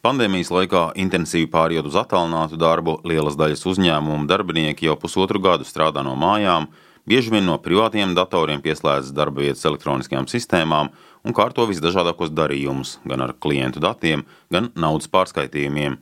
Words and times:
Pandēmijas 0.00 0.48
laikā 0.48 0.82
intensīvi 0.96 1.50
pārējot 1.52 1.90
uz 1.90 1.96
attālinātu 2.00 2.56
darbu, 2.56 2.94
lielas 3.04 3.34
daļas 3.36 3.66
uzņēmumu 3.68 4.24
darbinieki 4.30 4.86
jau 4.86 4.94
pusotru 4.96 5.42
gadu 5.44 5.66
strādā 5.68 6.00
no 6.06 6.14
mājām, 6.16 6.70
bieži 7.04 7.34
vien 7.34 7.44
no 7.44 7.58
privātiem 7.60 8.14
datoriem 8.16 8.62
pieslēdzas 8.64 9.12
darba 9.12 9.44
vietas 9.44 9.66
elektroniskajām 9.68 10.24
sistēmām 10.32 10.88
un 11.20 11.36
kārto 11.36 11.66
visdažādākos 11.68 12.32
darījumus, 12.32 12.94
gan 13.04 13.26
ar 13.26 13.34
klientu 13.36 13.82
datiem, 13.84 14.24
gan 14.48 14.70
naudas 14.72 15.10
pārskaitījumiem. 15.12 15.98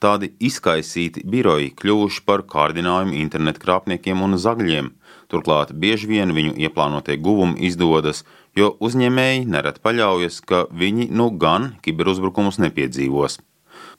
Tādi 0.00 0.32
izkaisīti 0.40 1.26
biroji 1.28 1.74
kļuvuši 1.76 2.24
par 2.24 2.46
kārdinājumu 2.48 3.12
internetkrāpniekiem 3.26 4.24
un 4.24 4.38
zagļiem. 4.40 4.88
Turklāt 5.28 5.76
bieži 5.76 6.08
vien 6.08 6.32
viņu 6.32 6.56
ieplānotie 6.64 7.20
guvumi 7.20 7.60
izdodas, 7.68 8.24
jo 8.58 8.74
uzņēmēji 8.84 9.48
nereti 9.50 9.82
paļaujas, 9.84 10.38
ka 10.48 10.66
viņi 10.70 11.10
nu 11.10 11.30
gan 11.40 11.74
kiberuzbrukumus 11.84 12.60
nepiedzīvos. 12.62 13.40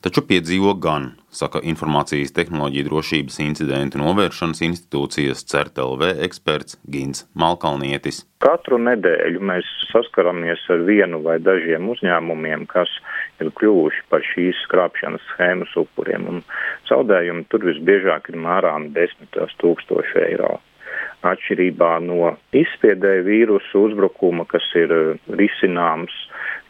Taču 0.04 0.22
piedzīvo 0.28 0.74
gan, 0.84 1.08
saka 1.34 1.62
Informācijas 1.66 2.34
tehnoloģiju 2.36 2.88
drošības 2.88 3.40
incidentu 3.42 4.00
novēršanas 4.02 4.62
institūcijas 4.68 5.44
CERTLV 5.50 6.04
eksperts 6.28 6.78
Gins 6.92 7.24
Malkalnietis. 7.34 8.22
Katru 8.44 8.78
nedēļu 8.84 9.42
mēs 9.50 9.72
saskaramies 9.90 10.62
ar 10.76 10.84
vienu 10.88 11.22
vai 11.26 11.40
dažiem 11.44 11.90
uzņēmumiem, 11.96 12.68
kas 12.72 12.92
ir 13.42 13.50
kļuvuši 13.58 14.06
par 14.12 14.24
šīs 14.34 14.62
krāpšanas 14.72 15.26
schēmas 15.32 15.74
upuriem, 15.80 16.30
un 16.30 16.46
zaudējumi 16.92 17.48
tur 17.50 17.66
visbiežāk 17.72 18.32
ir 18.32 18.40
mērām 18.46 18.92
desmitos 18.96 19.58
tūkstoši 19.64 20.24
eiro 20.28 20.58
atšķirībā 21.24 21.92
no 22.06 22.36
izspiedēja 22.56 23.26
vīrusu 23.28 23.86
uzbrukuma, 23.90 24.46
kas 24.50 24.68
ir 24.76 24.92
eh, 24.92 25.14
risināms, 25.42 26.16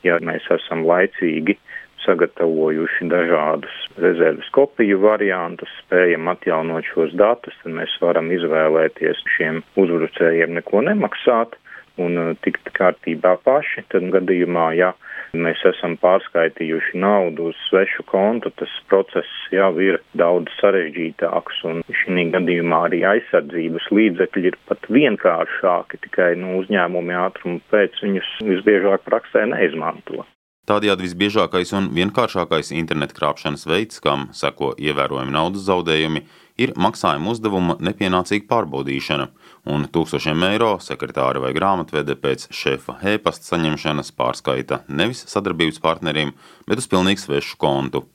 ja 0.06 0.20
mēs 0.22 0.46
esam 0.54 0.86
laicīgi 0.86 1.58
sagatavojuši 2.06 3.08
dažādus 3.10 3.76
rezerves 3.98 4.50
kopiju 4.54 5.00
variantus, 5.02 5.72
spējam 5.82 6.30
atjaunot 6.30 6.86
šos 6.92 7.16
datus, 7.18 7.56
tad 7.64 7.74
mēs 7.80 7.96
varam 8.02 8.30
izvēlēties 8.36 9.24
šiem 9.36 9.64
uzbrucējiem 9.82 10.54
neko 10.60 10.84
nemaksāt 10.86 11.58
un 12.02 12.18
eh, 12.22 12.32
tikt 12.46 12.72
kārtībā 12.78 13.36
paši. 13.46 13.86
Tad 13.94 14.08
gadījumā, 14.16 14.68
ja 14.78 14.92
mēs 15.36 15.62
esam 15.68 15.98
pārskaitījuši 16.02 17.00
naudu 17.02 17.50
uz 17.52 17.60
svešu 17.70 18.06
kontu, 18.10 18.52
tas 18.60 18.72
process 18.92 19.32
jau 19.54 19.72
ir 19.84 20.00
daudz 20.18 20.54
sarežģītāks, 20.60 21.64
un 21.72 21.82
šī 22.04 22.30
gadījumā 22.36 22.86
arī 22.90 23.02
aizsardzības 23.16 23.90
līdzekļi 23.98 24.52
ir 24.52 24.60
pat 24.70 24.88
vienkāršāki, 25.00 26.02
tikai 26.08 26.32
nu, 26.42 26.60
uzņēmumi 26.62 27.20
ātrumu 27.26 27.64
pēc 27.74 28.00
viņus 28.06 28.32
visbiežāk 28.52 29.06
praksē 29.08 29.48
neizmanto. 29.52 30.26
Tādējādi 30.66 31.06
visbiežākais 31.06 31.76
un 31.78 31.92
vienkāršākais 31.94 32.72
internetkrāpšanas 32.74 33.68
veids, 33.70 34.00
kam 34.02 34.32
seko 34.34 34.72
ievērojami 34.82 35.34
naudas 35.36 35.68
zaudējumi, 35.68 36.24
ir 36.58 36.72
maksājuma 36.80 37.30
uzdevuma 37.36 37.76
nepienācīga 37.86 38.48
pārbaudīšana, 38.50 39.28
un 39.70 39.86
tūkstošiem 39.94 40.46
eiro 40.48 40.72
sekretāra 40.82 41.44
vai 41.44 41.52
grāmatvede 41.54 42.16
pēc 42.18 42.48
šefa 42.50 42.98
e-pasta 43.12 43.52
saņemšanas 43.52 44.10
pārskaita 44.18 44.82
nevis 44.88 45.22
sadarbības 45.30 45.78
partneriem, 45.84 46.34
bet 46.66 46.82
uz 46.82 46.90
pilnīgi 46.90 47.22
svešu 47.28 47.60
kontu. 47.62 48.08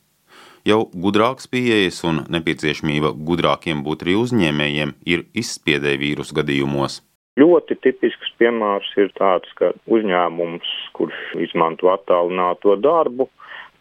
Jau 0.66 0.82
gudrāks 0.90 1.46
pieejas 1.48 2.02
un 2.04 2.24
nepieciešamība 2.34 3.14
gudrākiem 3.28 3.84
būt 3.86 4.02
arī 4.04 4.18
uzņēmējiem 4.24 4.96
ir 5.06 5.24
izspiedēja 5.38 6.02
vīrusu 6.02 6.36
gadījumos. 6.36 6.98
Ļoti 7.38 7.76
tipisks 7.84 8.32
piemērs 8.40 8.88
ir 8.98 9.12
tāds, 9.14 9.50
ka 9.58 9.70
uzņēmums, 9.86 10.70
kurš 10.98 11.20
izmanto 11.46 11.92
attālināto 11.92 12.74
darbu, 12.82 13.28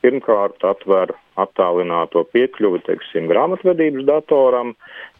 pirmkārt 0.03 0.63
atver 0.63 1.11
attālināto 1.39 2.23
piekļuvi, 2.33 2.81
teiksim, 2.85 3.27
grāmatvedības 3.31 4.05
datoram, 4.07 4.73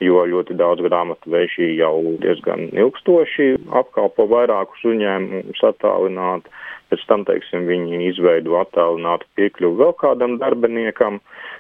jo 0.04 0.24
ļoti 0.30 0.56
daudz 0.60 0.84
grāmatveži 0.86 1.74
jau 1.80 1.96
diezgan 2.24 2.68
ilgstoši 2.70 3.54
apkalpo 3.82 4.28
vairākus 4.32 4.86
uzņēmumus 4.92 5.64
attālināt. 5.74 6.50
Pēc 6.90 7.04
tam, 7.06 7.22
teiksim, 7.28 7.68
viņi 7.70 8.00
izveido 8.08 8.56
attālinātu 8.58 9.28
piekļuvi 9.38 9.78
vēl 9.78 9.92
kādam 10.00 10.40
darbiniekam 10.42 11.20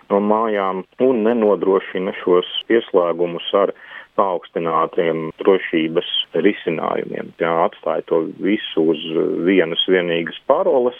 no 0.09 0.21
mājām 0.25 0.81
un 1.05 1.21
nenodrošina 1.27 2.15
šos 2.23 2.49
pieslēgumus 2.69 3.45
ar 3.61 3.75
paaugstinātiem 4.19 5.29
drošības 5.39 6.09
risinājumiem. 6.45 7.31
Jā, 7.39 7.53
atstāja 7.69 8.05
to 8.11 8.21
visu 8.43 8.89
uz 8.93 9.05
vienas 9.47 9.85
vienīgas 9.89 10.39
paroles, 10.49 10.99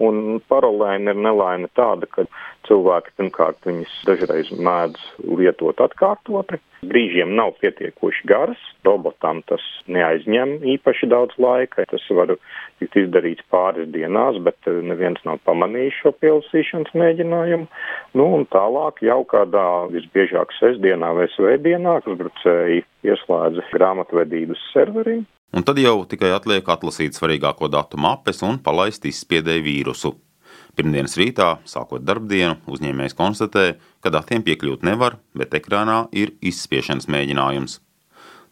un 0.00 0.38
parolēm 0.50 1.10
ir 1.10 1.18
nelaime 1.18 1.70
tāda, 1.78 2.08
ka 2.14 2.26
cilvēki 2.68 3.16
pirmkārt 3.18 3.66
viņas 3.66 3.96
dažreiz 4.08 4.52
mēdz 4.54 5.02
lietot 5.40 5.82
atkārtoti, 5.82 6.60
brīžiem 6.86 7.34
nav 7.36 7.54
pietiekoši 7.60 8.26
garas, 8.28 8.60
robotām 8.86 9.42
tas 9.48 9.62
neaizņem 9.90 10.58
īpaši 10.74 11.08
daudz 11.10 11.36
laika, 11.42 11.84
tas 11.90 12.04
var 12.16 12.34
tikt 12.80 12.96
izdarīts 13.02 13.44
pāris 13.52 13.90
dienās, 13.92 14.38
bet 14.44 14.70
neviens 14.86 15.20
nav 15.26 15.40
pamanījis 15.48 15.98
šo 16.00 16.14
pielasīšanas 16.22 16.94
mēģinājumu. 17.02 17.68
Nu, 18.16 18.30
un 18.38 18.46
tālāk 18.52 19.02
jau 19.04 19.20
kādā 19.28 19.66
visbiežāk 19.92 20.54
sestdienā 20.58 21.12
vai 21.18 21.28
svētdienā 21.34 22.00
uzbrucēji 22.06 22.84
ieslēdza 23.10 23.68
grāmatvedības 23.74 24.64
serverī. 24.72 25.20
Un 25.50 25.66
tad 25.66 25.80
jau 25.82 26.04
tikai 26.06 26.30
atliek 26.30 26.68
atlasīt 26.70 27.16
svarīgāko 27.18 27.68
datu 27.72 27.98
mapes 27.98 28.44
un 28.46 28.60
palaist 28.62 29.06
izspiedēju 29.10 29.66
vīrusu. 29.66 30.12
Pirmdienas 30.78 31.16
rītā, 31.18 31.50
sākot 31.68 32.04
darbdienu, 32.06 32.56
uzņēmējs 32.70 33.16
konstatē, 33.18 33.66
ka 34.00 34.12
datiem 34.14 34.44
piekļūt 34.46 34.86
nevar, 34.86 35.18
bet 35.36 35.54
ekrānā 35.58 36.04
ir 36.16 36.34
izspiešanas 36.40 37.10
mēģinājums. 37.10 37.80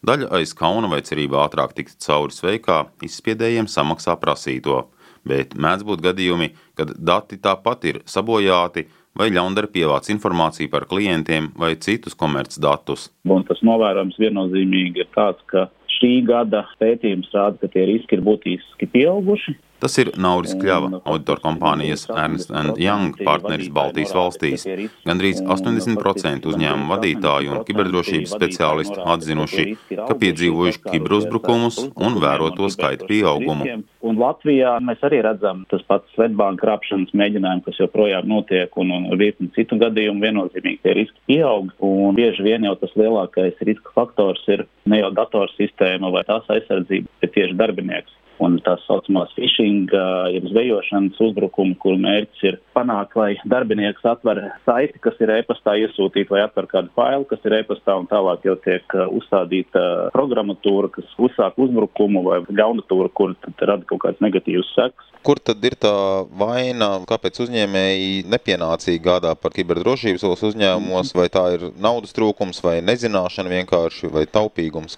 Daļa 0.05 0.29
aiz 0.37 0.53
kauna 0.55 0.87
vai 0.91 1.01
cerībā 1.03 1.41
ātrāk 1.45 1.73
tikt 1.75 1.97
cauri 2.03 2.35
sveikā, 2.35 2.85
izspiedējiem 3.03 3.67
samaksā 3.67 4.15
prasīto, 4.19 4.85
bet 5.27 5.57
mēdz 5.59 5.83
būt 5.87 6.03
gadījumi, 6.05 6.53
kad 6.79 6.93
dati 6.95 7.39
tāpat 7.41 7.87
ir 7.89 8.01
sabojāti 8.07 8.85
vai 9.19 9.27
ļaundari 9.35 9.67
pievāc 9.73 10.07
informāciju 10.13 10.71
par 10.71 10.85
klientiem 10.87 11.49
vai 11.59 11.73
citus 11.83 12.15
komercdatus. 12.15 13.09
Un 13.27 13.43
tas 13.47 13.59
novērojums 13.65 14.19
viennozīmīgi 14.21 15.03
ir 15.03 15.09
tāds, 15.15 15.43
ka 15.51 15.67
šī 15.99 16.21
gada 16.27 16.63
pētījums 16.79 17.31
rāda, 17.35 17.59
ka 17.59 17.71
tie 17.73 17.87
riski 17.89 18.15
ir 18.15 18.23
būtiski 18.23 18.87
pieauguši. 18.93 19.57
Tas 19.79 19.93
ir 20.01 20.09
Nauris 20.19 20.51
Kļava, 20.59 20.99
auditor 21.07 21.39
kompānijas 21.39 22.01
Ernst 22.11 22.49
Young 22.83 23.15
partneris 23.23 23.69
Baltijas 23.71 24.11
valstīs. 24.15 24.65
Gandrīz 25.07 25.39
80% 25.39 26.49
uzņēmumu 26.51 26.91
vadītāju 26.91 27.53
un 27.55 27.63
kiberdrošības 27.67 28.33
speciālistu 28.35 29.05
atzinuši, 29.13 29.65
ka 29.95 30.17
piedzīvojuši 30.19 30.83
kiberuzbrukumus 30.89 31.79
un 31.95 32.19
vēro 32.19 32.51
to 32.57 32.67
skaitu 32.73 33.07
pieaugumu. 33.07 33.79
Un 34.03 34.19
Latvijā 34.19 34.75
mēs 34.83 35.01
arī 35.07 35.23
redzam 35.23 35.63
tas 35.71 35.83
pats 35.87 36.11
Svetbānka 36.17 36.65
krāpšanas 36.65 37.15
mēģinājumi, 37.15 37.63
kas 37.65 37.79
joprojām 37.79 38.27
notiek, 38.27 38.75
un, 38.79 38.91
un 38.95 39.09
virkni 39.19 39.47
citu 39.55 39.79
gadījumu 39.79 40.27
viennozīmīgi 40.27 40.83
tie 40.83 40.99
riski 40.99 41.19
pieaug. 41.31 41.71
Un 41.83 42.19
bieži 42.19 42.43
vien 42.43 42.67
jau 42.67 42.75
tas 42.79 42.95
lielākais 42.99 43.59
riska 43.67 43.95
faktors 43.95 44.43
ir 44.51 44.67
ne 44.91 44.99
jau 44.99 45.11
datorsistēma 45.15 46.11
vai 46.11 46.27
tās 46.27 46.47
aizsardzība, 46.51 47.11
bet 47.23 47.35
tieši 47.37 47.59
darbinieks 47.59 48.19
un 48.43 48.57
tā 48.63 48.75
saucamās 48.85 49.31
phishing, 49.35 49.91
jeb 50.33 50.47
zvejošanas 50.51 51.19
uzbrukumi, 51.29 51.75
kur 51.81 51.97
mērķis 51.99 52.45
ir 52.49 52.59
panākt, 52.77 53.17
lai 53.19 53.33
darbinieks 53.51 54.05
atver 54.07 54.41
saiti, 54.67 55.01
kas 55.03 55.19
ir 55.23 55.33
e-pastā 55.39 55.75
iesūtīta, 55.83 56.33
vai 56.35 56.43
atver 56.45 56.69
kādu 56.71 56.93
failu, 56.97 57.27
kas 57.29 57.43
ir 57.47 57.57
e-pastā, 57.59 57.97
un 57.99 58.07
tālāk 58.11 58.47
jau 58.47 58.55
tiek 58.63 58.97
uzstādīta 59.19 59.83
programmatūra, 60.15 60.91
kas 60.95 61.13
uzsāk 61.19 61.59
uzbrukumu 61.59 62.23
vai 62.27 62.41
ļaunatūra, 62.47 63.11
kur 63.15 63.35
rada 63.59 63.83
kaut 63.89 64.03
kāds 64.05 64.23
negatīvs 64.23 64.73
seks. 64.77 65.13
Kur 65.25 65.41
tad 65.43 65.63
ir 65.67 65.75
tā 65.75 65.91
vaina, 66.39 66.93
kāpēc 67.09 67.41
uzņēmēji 67.43 68.23
nepienācīgi 68.31 69.03
gādā 69.03 69.33
par 69.35 69.51
kiberdrošības 69.55 70.23
uzņēmumos, 70.49 71.11
vai 71.17 71.27
tā 71.33 71.45
ir 71.57 71.69
naudas 71.75 72.15
trūkums, 72.15 72.63
vai 72.63 72.79
nezināšana 72.87 73.51
vienkārši, 73.57 74.13
vai 74.15 74.23
taupīgums? 74.31 74.95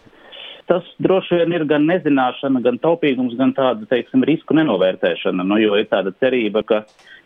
Tas 0.72 0.86
droši 1.04 1.36
vien 1.42 1.52
ir 1.52 1.66
gan 1.68 1.84
nezināšana, 1.84 2.62
gan 2.64 2.78
taupīgums, 2.80 3.34
gan 3.36 3.52
tāda, 3.58 3.84
teiksim, 3.92 4.22
risku 4.24 4.56
nenovērtēšana, 4.56 5.44
nu, 5.44 5.58
jo 5.60 5.76
ir 5.76 5.90
tāda 5.92 6.14
cerība, 6.24 6.62
ka 6.64 6.86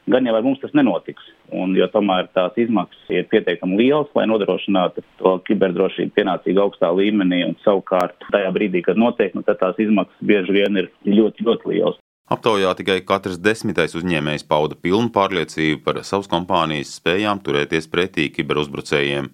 gan 0.09 0.25
jau 0.25 0.33
ar 0.33 0.41
mums 0.41 0.63
tas 0.63 0.73
nenotiks. 0.73 1.27
Un, 1.53 1.75
jo 1.77 1.85
tomēr 1.93 2.25
tās 2.33 2.57
izmaksas 2.57 3.11
ir 3.13 3.27
pietiekami 3.29 3.77
lielas, 3.83 4.09
lai 4.17 4.25
nodrošinātu 4.31 5.03
to 5.19 5.35
kiberdrošību 5.45 6.15
pienācīgi 6.17 6.63
augstā 6.63 6.89
līmenī, 6.97 7.43
un 7.45 7.53
savukārt 7.61 8.17
tajā 8.31 8.49
brīdī, 8.55 8.81
kad 8.87 8.97
notiek, 8.97 9.37
nu, 9.37 9.45
tad 9.45 9.61
tās 9.61 9.77
izmaksas 9.85 10.25
bieži 10.25 10.57
vien 10.57 10.81
ir 10.81 10.89
ļoti, 11.05 11.45
ļoti 11.45 11.73
lielas. 11.75 12.01
Aptaujā 12.33 12.71
tikai 12.79 13.03
katrs 13.05 13.37
desmitais 13.37 13.93
uzņēmējs 13.93 14.47
pauda 14.49 14.73
pilnu 14.81 15.13
pārliecību 15.13 15.83
par 15.85 16.01
savas 16.01 16.25
kompānijas 16.31 16.97
spējām 16.97 17.45
turēties 17.45 17.85
pretī 17.93 18.31
kiberuzbrucējiem. 18.33 19.29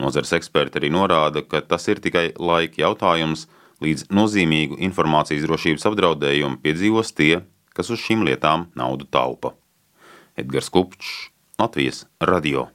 Nozares 0.00 0.32
eksperti 0.34 0.80
arī 0.80 0.90
norāda, 0.90 1.44
ka 1.46 1.60
tas 1.62 1.86
ir 1.88 2.00
tikai 2.02 2.32
laika 2.38 2.82
jautājums, 2.82 3.46
līdz 3.84 4.08
nozīmīgu 4.14 4.78
informācijas 4.86 5.44
drošības 5.46 5.86
apdraudējumu 5.90 6.60
piedzīvos 6.64 7.12
tie, 7.14 7.42
kas 7.74 7.90
uz 7.94 8.02
šīm 8.02 8.24
lietām 8.26 8.68
naudu 8.78 9.06
taupa. 9.10 9.54
Edgars 10.38 10.70
Kupčs, 10.74 11.30
Latvijas 11.58 12.04
radio. 12.18 12.68